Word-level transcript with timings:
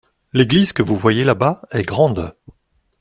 L’église 0.33 0.73
que 0.73 0.81
vous 0.81 0.95
voyez 0.95 1.23
là-bas 1.23 1.61
est 1.69 1.83
grande. 1.83 2.33